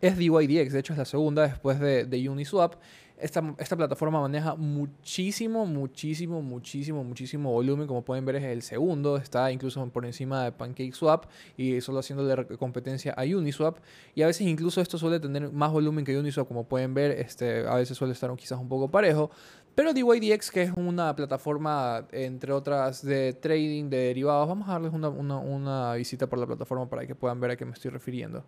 es 0.00 0.16
DYDX, 0.16 0.72
de 0.72 0.78
hecho 0.80 0.92
es 0.92 0.98
la 0.98 1.04
segunda 1.04 1.42
después 1.42 1.78
de, 1.78 2.04
de 2.04 2.28
Uniswap. 2.28 2.74
Esta, 3.18 3.54
esta, 3.58 3.76
plataforma 3.76 4.18
maneja 4.18 4.54
muchísimo, 4.54 5.66
muchísimo, 5.66 6.40
muchísimo, 6.40 7.04
muchísimo 7.04 7.52
volumen. 7.52 7.86
Como 7.86 8.02
pueden 8.02 8.24
ver, 8.24 8.36
es 8.36 8.44
el 8.44 8.62
segundo. 8.62 9.18
Está 9.18 9.52
incluso 9.52 9.86
por 9.90 10.06
encima 10.06 10.44
de 10.44 10.52
PancakeSwap 10.52 11.26
y 11.58 11.82
solo 11.82 11.98
haciéndole 11.98 12.46
competencia 12.56 13.12
a 13.12 13.24
Uniswap. 13.24 13.76
Y 14.14 14.22
a 14.22 14.26
veces 14.26 14.46
incluso 14.46 14.80
esto 14.80 14.96
suele 14.96 15.20
tener 15.20 15.52
más 15.52 15.70
volumen 15.70 16.02
que 16.02 16.18
Uniswap. 16.18 16.48
Como 16.48 16.64
pueden 16.64 16.94
ver, 16.94 17.10
este, 17.10 17.66
a 17.66 17.74
veces 17.74 17.94
suele 17.94 18.14
estar 18.14 18.34
quizás 18.36 18.58
un 18.58 18.70
poco 18.70 18.90
parejo. 18.90 19.30
Pero 19.74 19.92
DYDX, 19.92 20.50
que 20.50 20.62
es 20.62 20.72
una 20.74 21.14
plataforma, 21.14 22.06
entre 22.12 22.52
otras, 22.52 23.04
de 23.04 23.34
trading, 23.34 23.90
de 23.90 23.98
derivados, 23.98 24.48
vamos 24.48 24.66
a 24.66 24.72
darles 24.72 24.94
una, 24.94 25.10
una, 25.10 25.36
una 25.36 25.94
visita 25.94 26.26
por 26.26 26.38
la 26.38 26.46
plataforma 26.46 26.88
para 26.88 27.06
que 27.06 27.14
puedan 27.14 27.38
ver 27.38 27.50
a 27.50 27.56
qué 27.56 27.66
me 27.66 27.72
estoy 27.72 27.90
refiriendo. 27.90 28.44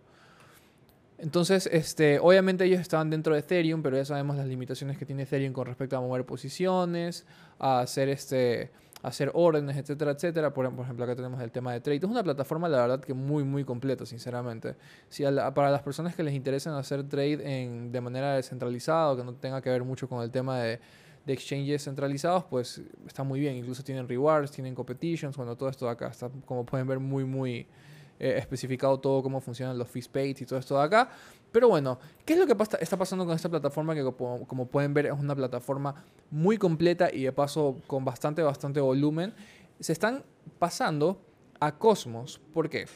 Entonces, 1.23 1.69
este, 1.71 2.19
obviamente 2.19 2.65
ellos 2.65 2.81
estaban 2.81 3.09
dentro 3.09 3.33
de 3.33 3.39
Ethereum, 3.39 3.81
pero 3.81 3.95
ya 3.95 4.03
sabemos 4.03 4.35
las 4.35 4.45
limitaciones 4.45 4.97
que 4.97 5.05
tiene 5.05 5.23
Ethereum 5.23 5.53
con 5.53 5.65
respecto 5.65 5.95
a 5.95 6.01
mover 6.01 6.25
posiciones, 6.25 7.25
a 7.59 7.79
hacer 7.79 8.09
este 8.09 8.71
hacer 9.03 9.31
órdenes, 9.33 9.77
etcétera, 9.77 10.11
etcétera. 10.11 10.53
Por, 10.53 10.65
ejemplo, 10.65 11.05
acá 11.05 11.15
tenemos 11.15 11.41
el 11.41 11.49
tema 11.49 11.71
de 11.71 11.79
trade. 11.79 11.97
Es 11.97 12.03
una 12.03 12.23
plataforma, 12.23 12.67
la 12.67 12.81
verdad, 12.81 12.99
que 12.99 13.13
muy, 13.13 13.45
muy 13.45 13.63
completa, 13.63 14.05
sinceramente. 14.05 14.75
Si 15.07 15.23
para 15.23 15.71
las 15.71 15.81
personas 15.81 16.13
que 16.13 16.23
les 16.23 16.33
interesa 16.33 16.77
hacer 16.77 17.07
trade 17.07 17.39
en, 17.63 17.93
de 17.93 18.01
manera 18.01 18.35
descentralizada 18.35 19.11
o 19.11 19.17
que 19.17 19.23
no 19.23 19.33
tenga 19.33 19.61
que 19.61 19.69
ver 19.69 19.83
mucho 19.83 20.09
con 20.09 20.23
el 20.23 20.31
tema 20.31 20.59
de, 20.59 20.79
exchanges 21.25 21.85
centralizados, 21.85 22.43
pues 22.45 22.81
está 23.07 23.23
muy 23.23 23.39
bien. 23.39 23.55
Incluso 23.55 23.81
tienen 23.81 24.09
rewards, 24.09 24.51
tienen 24.51 24.75
competitions, 24.75 25.37
bueno, 25.37 25.55
todo 25.55 25.69
esto 25.69 25.87
acá 25.87 26.09
está, 26.09 26.29
como 26.45 26.65
pueden 26.65 26.85
ver, 26.85 26.99
muy, 26.99 27.23
muy 27.23 27.65
eh, 28.19 28.35
especificado 28.37 28.99
todo 28.99 29.23
cómo 29.23 29.41
funcionan 29.41 29.77
los 29.77 29.87
fees 29.87 30.07
paid 30.07 30.37
y 30.39 30.45
todo 30.45 30.59
esto 30.59 30.77
de 30.77 30.83
acá. 30.83 31.09
Pero 31.51 31.69
bueno, 31.69 31.99
¿qué 32.25 32.33
es 32.33 32.39
lo 32.39 32.47
que 32.47 32.55
está 32.81 32.97
pasando 32.97 33.25
con 33.25 33.35
esta 33.35 33.47
plataforma? 33.47 33.93
Que 33.93 34.03
como, 34.03 34.67
pueden 34.67 34.93
ver 34.93 35.05
es 35.05 35.13
una 35.13 35.35
plataforma 35.35 36.03
muy 36.31 36.57
completa 36.57 37.13
y 37.13 37.23
de 37.23 37.31
paso 37.31 37.77
con 37.85 38.03
bastante, 38.03 38.41
bastante 38.41 38.79
volumen. 38.79 39.33
Se 39.79 39.93
están 39.93 40.23
pasando 40.57 41.21
a 41.59 41.77
Cosmos. 41.77 42.41
¿Por 42.53 42.69
qué? 42.69 42.87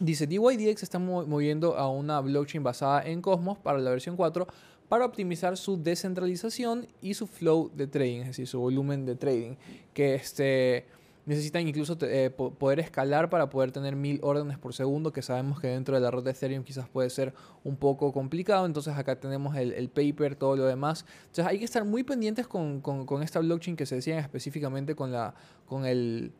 Dice, 0.00 0.26
DYDX 0.26 0.82
está 0.82 0.98
moviendo 0.98 1.76
a 1.76 1.88
una 1.88 2.20
blockchain 2.20 2.62
basada 2.62 3.02
en 3.02 3.22
Cosmos 3.22 3.58
para 3.58 3.78
la 3.78 3.90
versión 3.90 4.16
4 4.16 4.46
para 4.88 5.04
optimizar 5.04 5.56
su 5.56 5.80
descentralización 5.80 6.88
y 7.00 7.14
su 7.14 7.26
flow 7.26 7.70
de 7.74 7.86
trading, 7.86 8.20
es 8.20 8.28
decir, 8.28 8.46
su 8.46 8.58
volumen 8.58 9.04
de 9.06 9.14
trading. 9.14 9.56
Que 9.92 10.14
este 10.14 10.86
necesitan 11.28 11.68
incluso 11.68 11.96
eh, 12.00 12.30
poder 12.30 12.80
escalar 12.80 13.28
para 13.28 13.50
poder 13.50 13.70
tener 13.70 13.94
mil 13.94 14.18
órdenes 14.22 14.58
por 14.58 14.72
segundo, 14.72 15.12
que 15.12 15.20
sabemos 15.20 15.60
que 15.60 15.68
dentro 15.68 15.94
de 15.94 16.00
la 16.00 16.10
red 16.10 16.22
de 16.22 16.30
Ethereum 16.30 16.64
quizás 16.64 16.88
puede 16.88 17.10
ser 17.10 17.34
un 17.64 17.76
poco 17.76 18.12
complicado. 18.12 18.64
Entonces 18.64 18.96
acá 18.96 19.20
tenemos 19.20 19.54
el, 19.54 19.90
paper, 19.90 20.36
todo 20.36 20.56
lo 20.56 20.64
demás. 20.64 21.04
Entonces 21.26 21.46
hay 21.46 21.58
que 21.58 21.66
estar 21.66 21.84
muy 21.84 22.02
pendientes 22.02 22.48
con, 22.48 22.80
con 22.80 23.22
esta 23.22 23.40
blockchain 23.40 23.76
que 23.76 23.84
se 23.84 23.96
decían 23.96 24.18
específicamente 24.18 24.94
con, 24.94 25.12
la, 25.12 25.34
con 25.66 25.84
el 25.84 26.32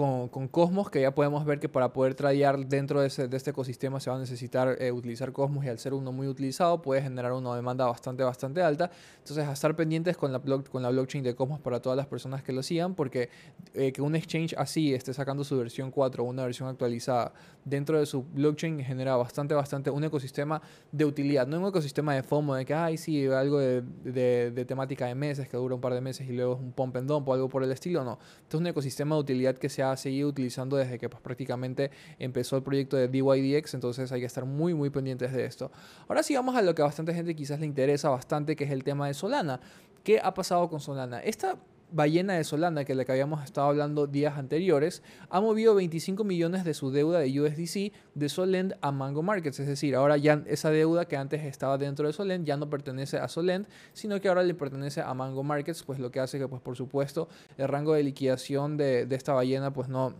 con, 0.00 0.48
Cosmos, 0.48 0.88
que 0.88 1.02
ya 1.02 1.14
podemos 1.14 1.44
ver 1.44 1.60
que 1.60 1.68
para 1.68 1.92
poder 1.92 2.14
tradear 2.14 2.66
dentro 2.66 3.02
de, 3.02 3.08
este 3.08 3.50
ecosistema 3.50 4.00
se 4.00 4.08
va 4.08 4.16
a 4.16 4.18
necesitar 4.18 4.78
eh, 4.80 4.90
utilizar 4.92 5.30
Cosmos 5.30 5.62
y 5.66 5.68
al 5.68 5.78
ser 5.78 5.92
uno 5.92 6.10
muy 6.10 6.26
utilizado 6.26 6.80
puede 6.80 7.02
generar 7.02 7.32
una 7.32 7.54
demanda 7.54 7.84
bastante, 7.84 8.22
bastante 8.22 8.62
alta. 8.62 8.90
Entonces, 9.18 9.46
a 9.46 9.52
estar 9.52 9.76
pendientes 9.76 10.16
con 10.16 10.32
la, 10.32 10.40
con 10.40 10.82
la 10.82 10.88
blockchain 10.88 11.22
de 11.22 11.34
Cosmos 11.34 11.60
para 11.60 11.80
todas 11.80 11.98
las 11.98 12.06
personas 12.06 12.42
que 12.42 12.52
lo 12.52 12.62
sigan, 12.62 12.94
porque 12.94 13.28
eh, 13.74 13.92
que 13.92 14.00
un 14.00 14.16
exchange 14.16 14.54
así 14.56 14.94
esté 14.94 15.12
sacando 15.12 15.44
su 15.44 15.58
versión 15.58 15.90
4 15.90 16.24
o 16.24 16.26
una 16.26 16.44
versión 16.44 16.70
actualizada 16.70 17.34
dentro 17.66 17.98
de 17.98 18.06
su 18.06 18.22
blockchain 18.22 18.82
genera 18.82 19.16
bastante, 19.16 19.52
bastante 19.52 19.90
un 19.90 20.02
ecosistema 20.02 20.62
de 20.92 21.04
utilidad, 21.04 21.46
no 21.46 21.60
un 21.60 21.68
ecosistema 21.68 22.14
de 22.14 22.22
FOMO 22.22 22.54
de 22.54 22.64
que, 22.64 22.72
ay, 22.72 22.96
sí, 22.96 23.26
algo 23.26 23.58
de, 23.58 23.82
de, 24.02 24.64
temática 24.64 25.04
de 25.06 25.14
meses 25.14 25.46
que 25.46 25.58
dura 25.58 25.74
un 25.74 25.80
par 25.82 25.92
de 25.92 26.00
meses 26.00 26.26
y 26.26 26.32
luego 26.32 26.54
es 26.54 26.60
un 26.60 26.72
pump 26.72 26.96
and 26.96 27.06
dump 27.06 27.28
o 27.28 27.34
algo 27.34 27.50
por 27.50 27.62
el 27.62 27.70
estilo, 27.70 28.02
no. 28.02 28.18
Esto 28.42 28.56
es 28.56 28.60
un 28.62 28.66
ecosistema 28.66 29.14
de 29.16 29.20
utilidad 29.20 29.58
que 29.58 29.68
se 29.68 29.82
ha 29.90 29.96
seguido 29.96 30.28
utilizando 30.28 30.76
desde 30.76 30.98
que 30.98 31.08
pues, 31.08 31.22
prácticamente 31.22 31.90
empezó 32.18 32.56
el 32.56 32.62
proyecto 32.62 32.96
de 32.96 33.08
DYDX, 33.08 33.74
entonces 33.74 34.10
hay 34.12 34.20
que 34.20 34.26
estar 34.26 34.44
muy, 34.44 34.74
muy 34.74 34.90
pendientes 34.90 35.32
de 35.32 35.44
esto. 35.44 35.70
Ahora 36.08 36.22
sigamos 36.22 36.56
a 36.56 36.62
lo 36.62 36.74
que 36.74 36.82
a 36.82 36.86
bastante 36.86 37.14
gente 37.14 37.34
quizás 37.34 37.60
le 37.60 37.66
interesa 37.66 38.08
bastante, 38.08 38.56
que 38.56 38.64
es 38.64 38.70
el 38.70 38.84
tema 38.84 39.06
de 39.06 39.14
Solana. 39.14 39.60
¿Qué 40.04 40.18
ha 40.22 40.32
pasado 40.32 40.68
con 40.68 40.80
Solana? 40.80 41.20
Esta 41.20 41.56
ballena 41.92 42.34
de 42.34 42.44
Solana, 42.44 42.84
que 42.84 42.92
es 42.92 42.96
la 42.96 43.04
que 43.04 43.12
habíamos 43.12 43.44
estado 43.44 43.68
hablando 43.68 44.06
días 44.06 44.36
anteriores, 44.38 45.02
ha 45.28 45.40
movido 45.40 45.74
25 45.74 46.24
millones 46.24 46.64
de 46.64 46.74
su 46.74 46.90
deuda 46.90 47.20
de 47.20 47.40
USDC 47.40 47.92
de 48.14 48.28
Solend 48.28 48.76
a 48.80 48.92
Mango 48.92 49.22
Markets. 49.22 49.60
Es 49.60 49.66
decir, 49.66 49.94
ahora 49.94 50.16
ya 50.16 50.42
esa 50.46 50.70
deuda 50.70 51.06
que 51.06 51.16
antes 51.16 51.42
estaba 51.44 51.78
dentro 51.78 52.06
de 52.06 52.12
Solend 52.12 52.46
ya 52.46 52.56
no 52.56 52.70
pertenece 52.70 53.18
a 53.18 53.28
Solend, 53.28 53.66
sino 53.92 54.20
que 54.20 54.28
ahora 54.28 54.42
le 54.42 54.54
pertenece 54.54 55.00
a 55.00 55.12
Mango 55.14 55.42
Markets, 55.42 55.82
pues 55.82 55.98
lo 55.98 56.10
que 56.10 56.20
hace 56.20 56.38
que, 56.38 56.48
pues 56.48 56.62
por 56.62 56.76
supuesto, 56.76 57.28
el 57.58 57.68
rango 57.68 57.94
de 57.94 58.02
liquidación 58.02 58.76
de, 58.76 59.06
de 59.06 59.16
esta 59.16 59.32
ballena, 59.32 59.72
pues 59.72 59.88
no 59.88 60.14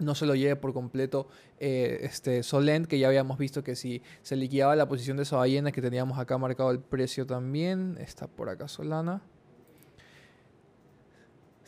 no 0.00 0.14
se 0.14 0.26
lo 0.26 0.34
lleve 0.34 0.56
por 0.56 0.72
completo 0.72 1.28
eh, 1.58 1.98
este 2.02 2.42
Solent, 2.42 2.86
que 2.86 2.98
ya 2.98 3.08
habíamos 3.08 3.38
visto 3.38 3.62
que 3.62 3.76
si 3.76 4.02
se 4.22 4.34
liquidaba 4.34 4.74
la 4.74 4.88
posición 4.88 5.16
de 5.16 5.22
esa 5.24 5.36
ballena, 5.36 5.72
que 5.72 5.82
teníamos 5.82 6.18
acá 6.18 6.38
marcado 6.38 6.70
el 6.70 6.80
precio 6.80 7.26
también, 7.26 7.96
está 8.00 8.26
por 8.26 8.48
acá 8.48 8.66
Solana. 8.66 9.22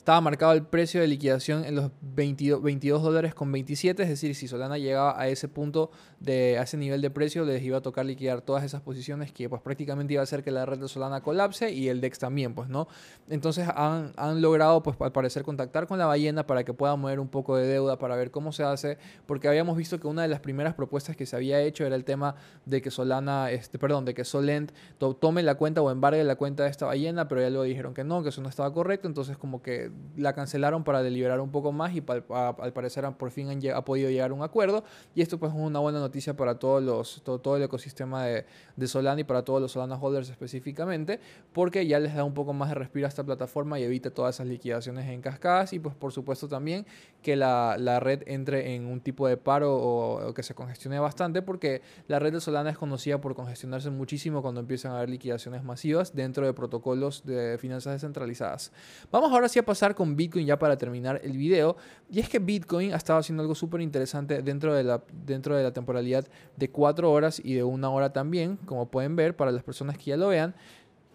Estaba 0.03 0.21
marcado 0.21 0.53
el 0.55 0.65
precio 0.65 1.01
de 1.01 1.07
liquidación 1.07 1.65
en 1.65 1.77
los 1.77 1.93
22, 2.01 2.61
22 2.61 3.05
dólares 3.05 3.37
con 3.37 3.53
27, 3.53 4.03
es 4.03 4.09
decir, 4.09 4.35
si 4.35 4.49
Solana 4.49 4.77
llegaba 4.77 5.17
a 5.17 5.29
ese 5.29 5.47
punto, 5.47 5.93
de, 6.19 6.59
a 6.59 6.63
ese 6.63 6.77
nivel 6.77 7.01
de 7.03 7.11
precio, 7.11 7.45
les 7.45 7.63
iba 7.63 7.79
a 7.79 7.83
tocar 7.83 8.05
liquidar 8.05 8.41
todas 8.41 8.65
esas 8.65 8.81
posiciones 8.81 9.31
que 9.31 9.49
pues 9.49 9.63
prácticamente 9.63 10.15
iba 10.15 10.21
a 10.21 10.25
hacer 10.25 10.43
que 10.43 10.51
la 10.51 10.67
red 10.67 10.79
de 10.79 10.89
Solana 10.89 11.21
colapse 11.21 11.71
y 11.71 11.89
el 11.89 12.01
DEX 12.01 12.19
también, 12.19 12.53
pues, 12.53 12.69
¿no? 12.69 12.89
Entonces 13.29 13.69
han, 13.73 14.13
han 14.17 14.43
logrado, 14.43 14.83
pues, 14.83 14.97
al 15.01 15.13
parecer, 15.13 15.45
contactar 15.45 15.87
con 15.87 16.01
la 16.01 16.07
ballena 16.07 16.49
para 16.49 16.65
que 16.65 16.75
pueda 16.75 16.97
mover 16.97 17.21
un 17.21 17.29
poco 17.29 17.57
de 17.57 17.69
deuda, 17.69 17.97
para 17.97 18.17
ver 18.17 18.33
cómo 18.33 18.51
se 18.51 18.65
hace, 18.65 18.99
porque 19.27 19.47
habíamos 19.47 19.77
visto 19.77 20.01
que 20.01 20.09
una 20.09 20.23
de 20.23 20.29
las 20.29 20.41
primeras 20.41 20.75
propuestas 20.75 21.15
que 21.15 21.27
se 21.27 21.37
había 21.37 21.61
hecho 21.61 21.87
era 21.87 21.95
el 21.95 22.05
tema 22.05 22.35
de 22.67 22.83
que 22.83 22.91
Solana, 22.91 23.53
este, 23.53 23.79
perdón, 23.79 24.05
de 24.05 24.15
que 24.15 24.25
Solent 24.25 24.73
tome 25.21 25.45
la 25.45 25.55
cuenta 25.55 25.81
o 25.81 25.93
embargue 25.93 26.25
la 26.25 26.35
cuenta 26.35 26.65
de 26.65 26.71
esta 26.71 26.87
ballena, 26.87 27.29
pero 27.29 27.41
ya 27.41 27.51
luego 27.51 27.63
dijeron 27.63 27.95
que 27.95 28.03
no, 28.03 28.25
que 28.25 28.31
eso 28.31 28.43
no 28.43 28.49
estaba 28.49 28.73
correcto, 28.73 29.07
entonces 29.07 29.39
como 29.39 29.63
que 29.63 29.92
la 30.17 30.35
cancelaron 30.35 30.85
para 30.85 31.03
deliberar 31.03 31.41
un 31.41 31.51
poco 31.51 31.73
más 31.73 31.95
y 31.95 32.03
al 32.29 32.73
parecer 32.73 33.05
por 33.13 33.31
fin 33.31 33.49
han, 33.49 33.61
ha 33.75 33.85
podido 33.85 34.11
llegar 34.11 34.31
a 34.31 34.35
un 34.35 34.43
acuerdo. 34.43 34.85
Y 35.15 35.23
esto 35.23 35.39
pues 35.39 35.53
es 35.53 35.59
una 35.59 35.79
buena 35.79 36.01
noticia 36.01 36.37
para 36.37 36.59
todos 36.59 36.83
los, 36.83 37.23
todo, 37.23 37.57
el 37.57 37.63
ecosistema 37.63 38.25
de, 38.27 38.45
Solana 38.87 39.21
y 39.21 39.25
para 39.25 39.43
todos 39.43 39.61
los 39.61 39.73
Solana 39.73 39.97
holders 39.97 40.29
específicamente, 40.29 41.21
porque 41.53 41.87
ya 41.87 41.99
les 41.99 42.15
da 42.15 42.25
un 42.25 42.35
poco 42.35 42.53
más 42.53 42.69
de 42.69 42.75
respiro 42.75 43.07
a 43.07 43.09
esta 43.09 43.25
plataforma 43.25 43.79
y 43.79 43.85
evita 43.85 44.11
todas 44.11 44.37
esas 44.37 44.47
liquidaciones 44.47 45.09
en 45.09 45.21
cascadas 45.21 45.73
y 45.73 45.79
pues 45.79 45.95
por 45.95 46.13
supuesto 46.13 46.49
también 46.49 46.87
que 47.23 47.37
la, 47.37 47.77
la 47.79 48.01
red 48.01 48.23
entre 48.27 48.75
en 48.75 48.87
un 48.87 49.01
tipo 49.01 49.27
de 49.29 49.37
paro 49.37 49.75
o, 49.75 50.29
o, 50.29 50.35
que 50.35 50.43
se 50.43 50.55
congestione 50.55 50.99
bastante 50.99 51.43
porque 51.43 51.83
la 52.09 52.19
red 52.19 52.33
de 52.33 52.41
Solana 52.41 52.71
es 52.71 52.79
conocida 52.79 53.21
por 53.21 53.35
congestionarse 53.35 53.91
muchísimo 53.91 54.43
cuando 54.43 54.61
empiezan 54.61 54.93
a 54.93 54.97
haber 54.97 55.11
liquidaciones 55.11 55.65
masivas 55.65 56.15
dentro 56.15 56.47
de 56.47 56.53
protocolos 56.53 57.25
de 57.25 57.57
finanzas 57.59 57.95
descentralizadas. 57.95 58.73
Vamos 59.11 59.33
ahora 59.33 59.49
sí 59.49 59.59
a 59.59 59.65
pasar 59.65 59.82
con 59.91 60.17
Bitcoin 60.17 60.47
ya 60.47 60.59
para 60.59 60.77
terminar 60.77 61.21
el 61.23 61.37
video. 61.37 61.77
Y 62.11 62.21
es 62.21 62.29
que 62.29 62.39
Bitcoin 62.39 62.93
ha 62.93 62.97
estado 62.97 63.19
haciendo 63.19 63.43
algo 63.43 63.55
súper 63.55 63.81
interesante 63.81 64.43
dentro 64.43 64.75
de, 64.75 64.85
la, 64.85 65.03
dentro 65.27 65.57
de 65.57 65.65
la 65.65 65.73
temporalidad 65.73 66.27
de 66.57 66.71
4 66.71 67.11
horas 67.11 67.41
y 67.45 67.55
de 67.55 67.65
una 67.65 67.91
hora 67.91 68.13
también, 68.13 68.57
como 68.65 68.87
pueden 68.87 69.17
ver 69.17 69.37
para 69.37 69.51
las 69.51 69.63
personas 69.63 69.99
que 69.99 70.05
ya 70.05 70.17
lo 70.17 70.29
vean. 70.29 70.55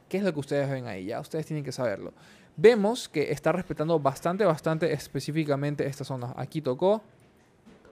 ¿Qué 0.09 0.17
es 0.17 0.23
lo 0.23 0.33
que 0.33 0.39
ustedes 0.39 0.69
ven 0.69 0.87
ahí? 0.87 1.05
Ya 1.05 1.19
ustedes 1.19 1.45
tienen 1.45 1.63
que 1.63 1.71
saberlo. 1.71 2.13
Vemos 2.55 3.07
que 3.07 3.31
está 3.31 3.51
respetando 3.51 3.99
bastante, 3.99 4.45
bastante 4.45 4.91
específicamente 4.91 5.85
esta 5.85 6.03
zona. 6.03 6.33
Aquí 6.35 6.61
tocó. 6.61 7.01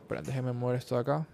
Esperen, 0.01 0.23
déjenme 0.23 0.53
mover 0.53 0.77
esto 0.77 0.95
de 0.95 1.01
acá. 1.01 1.27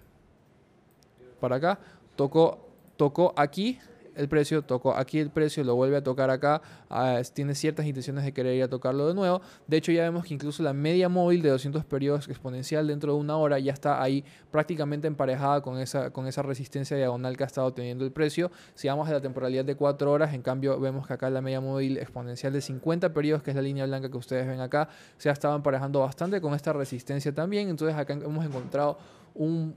Para 1.40 1.56
acá. 1.56 1.80
Tocó, 2.16 2.60
tocó 2.98 3.34
aquí 3.36 3.80
el 4.16 4.28
precio, 4.28 4.62
tocó 4.62 4.96
aquí 4.96 5.20
el 5.20 5.30
precio, 5.30 5.64
lo 5.64 5.76
vuelve 5.76 5.98
a 5.98 6.04
tocar 6.04 6.30
acá, 6.30 6.62
ah, 6.90 7.22
tiene 7.34 7.56
ciertas 7.56 7.86
intenciones 7.86 8.24
de 8.24 8.34
querer 8.34 8.56
ir 8.56 8.64
a 8.64 8.68
tocarlo 8.68 9.08
de 9.08 9.14
nuevo. 9.14 9.42
De 9.68 9.78
hecho, 9.78 9.92
ya 9.92 10.04
vemos 10.04 10.26
que 10.26 10.34
incluso 10.34 10.64
la 10.64 10.74
media 10.74 11.10
móvil 11.10 11.42
de 11.42 11.50
200 11.50 11.86
periodos 11.86 12.28
exponencial 12.28 12.88
dentro 12.88 13.14
de 13.14 13.20
una 13.20 13.38
hora 13.38 13.60
ya 13.60 13.74
está 13.74 14.02
ahí 14.02 14.24
prácticamente 14.52 15.08
emparejada 15.08 15.62
con 15.62 15.80
esa, 15.80 16.12
con 16.12 16.28
esa 16.28 16.42
resistencia 16.42 16.98
diagonal 16.98 17.38
que 17.38 17.44
ha 17.44 17.48
estado 17.48 17.74
teniendo 17.74 18.06
el 18.06 18.12
precio. 18.12 18.52
Si 18.74 18.88
vamos 18.88 19.08
a 19.10 19.14
la 19.14 19.22
temporalidad 19.22 19.66
de 19.66 19.76
4 19.76 20.12
horas, 20.12 20.34
en 20.34 20.42
cambio 20.42 20.80
vemos 20.80 21.08
que 21.08 21.14
acá 21.14 21.30
la 21.30 21.42
media 21.42 21.62
móvil 21.62 21.98
exponencial 21.98 22.54
de 22.54 22.62
50 22.62 23.14
periodos, 23.14 23.44
que 23.44 23.52
es 23.52 23.56
la 23.56 23.62
línea 23.62 23.86
blanca 23.86 24.10
que 24.10 24.18
ustedes 24.18 24.48
ven 24.48 24.60
acá, 24.60 24.90
se 25.18 25.30
ha 25.30 25.34
estado 25.34 25.56
emparejando 25.56 26.02
bastante 26.02 26.42
con 26.42 26.54
esta 26.54 26.74
resistencia 26.74 27.34
también. 27.34 27.70
Entonces 27.70 27.98
acá 27.98 28.14
hemos 28.14 28.46
encontrado 28.46 28.98
un, 29.36 29.74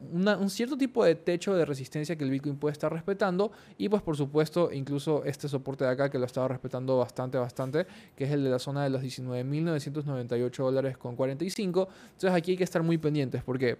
cierto 0.48 0.76
tipo 0.76 1.04
de 1.04 1.14
techo 1.14 1.54
de 1.54 1.64
resistencia 1.64 2.16
que 2.16 2.24
el 2.24 2.30
Bitcoin 2.30 2.56
puede 2.56 2.72
estar 2.72 2.92
respetando 2.92 3.52
y 3.78 3.88
pues 3.88 4.02
por 4.02 4.16
supuesto 4.16 4.70
incluso 4.72 5.24
este 5.24 5.48
soporte 5.48 5.84
de 5.84 5.90
acá 5.90 6.10
que 6.10 6.18
lo 6.18 6.26
estaba 6.26 6.48
respetando 6.48 6.98
bastante, 6.98 7.38
bastante, 7.38 7.86
que 8.16 8.24
es 8.24 8.30
el 8.30 8.44
de 8.44 8.50
la 8.50 8.58
zona 8.58 8.84
de 8.84 8.90
los 8.90 9.02
19.998 9.02 10.56
dólares 10.56 10.98
con 10.98 11.16
45. 11.16 11.88
Entonces 12.04 12.30
aquí 12.30 12.52
hay 12.52 12.56
que 12.56 12.64
estar 12.64 12.82
muy 12.82 12.98
pendientes 12.98 13.42
porque 13.42 13.78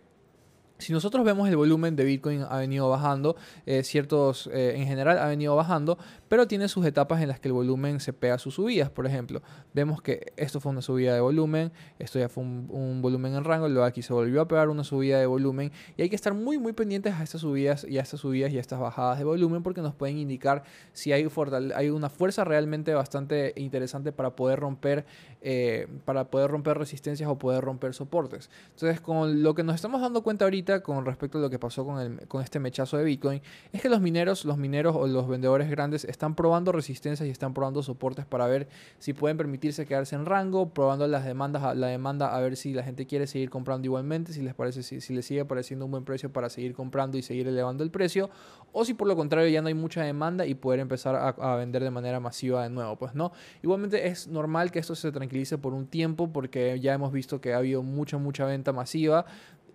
si 0.79 0.93
nosotros 0.93 1.25
vemos 1.25 1.49
el 1.49 1.57
volumen 1.57 1.95
de 1.95 2.05
Bitcoin 2.05 2.45
ha 2.49 2.59
venido 2.59 2.89
bajando, 2.89 3.37
eh, 3.65 3.85
ciertos, 3.85 4.49
eh, 4.53 4.75
en 4.77 4.87
general 4.87 5.19
ha 5.19 5.27
venido 5.27 5.55
bajando, 5.55 5.99
pero 6.29 6.49
tiene 6.49 6.69
sus 6.69 6.85
etapas 6.85 7.23
en 7.23 7.29
las 7.29 7.39
que 7.39 7.47
el 7.47 7.53
volumen 7.53 8.01
se 8.01 8.13
pega 8.13 8.35
a 8.35 8.39
sus 8.39 8.55
subidas. 8.55 8.91
Por 8.91 9.07
ejemplo, 9.07 9.41
vemos 9.73 10.03
que 10.03 10.33
esto 10.37 10.59
fue 10.59 10.73
una 10.73 10.83
subida 10.83 11.15
de 11.15 11.21
volumen, 11.21 11.71
esto 12.01 12.19
ya 12.19 12.29
fue 12.29 12.43
un, 12.43 13.01
volumen 13.03 13.35
en 13.35 13.45
rango, 13.45 13.69
luego 13.69 13.85
aquí 13.85 14.03
se 14.03 14.13
volvió 14.13 14.41
a 14.41 14.49
pegar 14.49 14.69
una 14.69 14.83
subida 14.83 15.21
de 15.21 15.27
volumen 15.27 15.71
y 15.97 16.03
hay 16.03 16.09
que 16.09 16.17
estar 16.17 16.35
muy 16.35 16.59
muy 16.59 16.73
pendientes 16.73 17.15
a 17.15 17.23
estas 17.23 17.43
subidas 17.43 17.85
y 17.89 17.99
a 17.99 18.03
estas 18.03 18.21
subidas 18.21 18.53
y 18.53 18.57
a 18.57 18.61
estas 18.61 18.81
bajadas 18.81 19.19
de 19.19 19.25
volumen 19.25 19.63
porque 19.63 19.81
nos 19.81 19.95
pueden 19.95 20.19
indicar 20.19 20.65
si 20.93 21.13
hay, 21.13 21.25
una 21.25 22.11
fuerza 22.11 22.45
realmente 22.45 22.95
bastante 22.95 23.53
interesante 23.57 24.11
para 24.13 24.35
poder 24.35 24.59
romper 24.59 25.05
eh, 25.41 25.87
para 26.05 26.31
poder 26.31 26.51
romper 26.51 26.79
resistencias 26.79 27.29
o 27.29 27.37
poder 27.37 27.63
romper 27.63 27.93
soportes. 27.93 28.49
Entonces, 28.71 29.01
con 29.01 29.43
lo 29.43 29.55
que 29.55 29.63
nos 29.63 29.75
estamos 29.75 30.01
dando 30.01 30.23
cuenta 30.23 30.47
ahorita 30.47 30.64
con 30.83 31.05
respecto 31.05 31.39
a 31.39 31.41
lo 31.41 31.51
que 31.51 31.59
pasó 31.59 31.85
con, 31.85 32.01
el, 32.01 32.29
con 32.29 32.43
este 32.43 32.59
mechazo 32.59 32.97
de 32.97 33.05
Bitcoin, 33.05 33.41
es 33.73 33.83
que 33.83 33.89
los 33.89 34.01
mineros, 34.01 34.45
los 34.45 34.57
mineros 34.57 34.97
o 34.97 35.07
los 35.07 35.29
vendedores 35.29 35.71
grandes 35.71 36.05
están 36.05 36.35
probando 36.35 36.73
resistencias 36.73 37.27
y 37.27 37.31
están 37.31 37.55
probando 37.55 37.83
soportes 37.83 38.25
para 38.25 38.47
ver 38.47 38.69
si 38.99 39.13
pueden 39.13 39.37
permitirse 39.37 39.87
quedarse 39.87 40.15
en 40.15 40.27
rango, 40.27 40.71
probando 40.71 41.07
las 41.07 41.25
demandas, 41.25 41.77
la 41.77 41.89
demanda 41.89 42.35
a 42.35 42.41
ver 42.41 42.57
si 42.57 42.73
la 42.73 42.83
gente 42.83 43.07
quiere 43.07 43.27
seguir 43.27 43.51
comprando 43.51 43.87
igualmente, 43.87 44.33
si 44.33 44.43
les 44.43 44.55
parece, 44.55 44.83
si, 44.83 45.01
si 45.01 45.15
les 45.15 45.27
sigue 45.27 45.45
pareciendo 45.45 45.85
un 45.85 45.91
buen 45.91 46.05
precio 46.05 46.33
para 46.33 46.49
seguir 46.49 46.75
comprando 46.75 47.19
y 47.19 47.23
seguir 47.23 47.47
elevando 47.49 47.85
el 47.85 47.91
precio, 47.91 48.31
o 48.73 48.85
si 48.85 48.95
por 48.95 49.07
lo 49.07 49.17
contrario 49.17 49.49
ya 49.49 49.63
no 49.63 49.69
hay 49.69 49.75
mucha 49.75 50.03
demanda 50.03 50.47
y 50.47 50.55
poder 50.55 50.81
empezar 50.81 51.15
a, 51.15 51.29
a 51.29 51.57
vender 51.57 51.83
de 51.85 51.91
manera 51.91 52.21
masiva 52.21 52.63
de 52.63 52.71
nuevo, 52.71 52.97
pues 52.97 53.15
no. 53.15 53.33
Igualmente 53.63 54.09
es 54.09 54.29
normal 54.29 54.71
que 54.71 54.79
esto 54.79 54.95
se 54.95 55.13
tranquilice 55.13 55.59
por 55.59 55.75
un 55.75 55.87
tiempo 55.87 56.33
porque 56.33 56.79
ya 56.81 56.95
hemos 56.95 57.13
visto 57.13 57.41
que 57.41 57.55
ha 57.55 57.59
habido 57.59 57.83
mucha, 57.83 58.19
mucha 58.19 58.45
venta 58.45 58.73
masiva. 58.73 59.27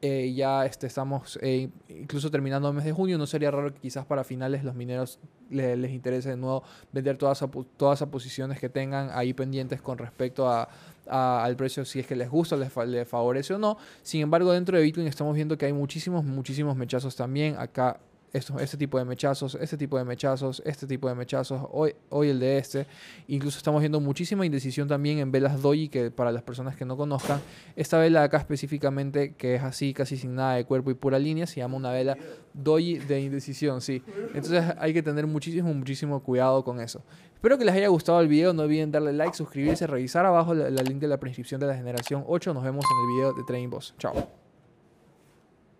Eh, 0.01 0.33
ya 0.33 0.65
este, 0.65 0.87
estamos 0.87 1.37
eh, 1.41 1.69
incluso 1.89 2.31
terminando 2.31 2.69
el 2.69 2.73
mes 2.73 2.85
de 2.85 2.93
junio. 2.93 3.17
No 3.17 3.27
sería 3.27 3.51
raro 3.51 3.73
que 3.73 3.81
quizás 3.81 4.05
para 4.05 4.23
finales 4.23 4.63
los 4.63 4.75
mineros 4.75 5.19
les 5.49 5.91
interese 5.91 6.29
de 6.29 6.37
nuevo 6.37 6.63
vender 6.93 7.17
todas, 7.17 7.43
todas 7.75 7.99
esas 7.99 8.09
posiciones 8.09 8.59
que 8.59 8.69
tengan 8.69 9.09
ahí 9.13 9.33
pendientes 9.33 9.81
con 9.81 9.97
respecto 9.97 10.47
a, 10.47 10.69
al 11.07 11.55
precio, 11.55 11.83
si 11.85 11.99
es 11.99 12.07
que 12.07 12.15
les 12.15 12.29
gusta, 12.29 12.55
les, 12.55 12.75
les, 12.87 13.07
favorece 13.07 13.55
o 13.55 13.57
no. 13.57 13.77
Sin 14.03 14.21
embargo, 14.21 14.53
dentro 14.53 14.77
de 14.77 14.83
Bitcoin 14.83 15.07
estamos 15.07 15.35
viendo 15.35 15.57
que 15.57 15.65
hay 15.65 15.73
muchísimos, 15.73 16.23
muchísimos 16.23 16.75
mechazos 16.75 17.15
también. 17.15 17.55
Acá 17.57 17.99
esto, 18.33 18.59
este 18.59 18.77
tipo 18.77 18.97
de 18.97 19.05
mechazos, 19.05 19.57
este 19.59 19.77
tipo 19.77 19.97
de 19.97 20.05
mechazos, 20.05 20.61
este 20.65 20.87
tipo 20.87 21.07
de 21.07 21.15
mechazos, 21.15 21.61
hoy, 21.71 21.95
hoy 22.09 22.29
el 22.29 22.39
de 22.39 22.57
este. 22.57 22.87
Incluso 23.27 23.57
estamos 23.57 23.81
viendo 23.81 23.99
muchísima 23.99 24.45
indecisión 24.45 24.87
también 24.87 25.19
en 25.19 25.31
velas 25.31 25.61
doji, 25.61 25.89
que 25.89 26.11
para 26.11 26.31
las 26.31 26.43
personas 26.43 26.75
que 26.75 26.85
no 26.85 26.97
conozcan, 26.97 27.41
esta 27.75 27.97
vela 27.97 28.23
acá 28.23 28.37
específicamente, 28.37 29.33
que 29.33 29.55
es 29.55 29.63
así, 29.63 29.93
casi 29.93 30.17
sin 30.17 30.35
nada 30.35 30.55
de 30.55 30.65
cuerpo 30.65 30.91
y 30.91 30.93
pura 30.93 31.19
línea, 31.19 31.47
se 31.47 31.57
llama 31.57 31.77
una 31.77 31.91
vela 31.91 32.17
doji 32.53 32.99
de 32.99 33.21
indecisión, 33.21 33.81
sí. 33.81 34.03
Entonces 34.33 34.63
hay 34.77 34.93
que 34.93 35.03
tener 35.03 35.27
muchísimo, 35.27 35.73
muchísimo 35.73 36.21
cuidado 36.21 36.63
con 36.63 36.79
eso. 36.79 37.03
Espero 37.39 37.57
que 37.57 37.63
les 37.63 37.73
haya 37.73 37.87
gustado 37.87 38.19
el 38.19 38.27
video, 38.27 38.51
no 38.51 38.63
olviden 38.63 38.91
darle 38.91 39.13
like, 39.13 39.33
suscribirse, 39.33 39.87
revisar 39.87 40.25
abajo 40.25 40.53
la, 40.53 40.69
link 40.83 40.99
de 40.99 41.07
la 41.07 41.21
prescripción 41.21 41.61
de 41.61 41.67
la 41.67 41.75
generación 41.75 42.25
8. 42.27 42.53
Nos 42.53 42.63
vemos 42.65 42.83
en 42.83 43.09
el 43.09 43.15
video 43.15 43.33
de 43.33 43.43
Trading 43.47 43.69
Boss. 43.69 43.95
Chao. 43.97 44.48